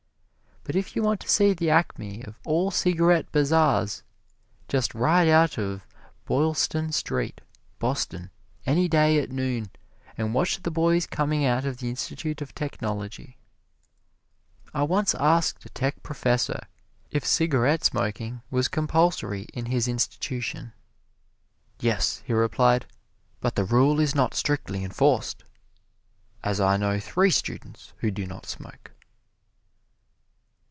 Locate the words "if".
0.75-0.95, 17.09-17.25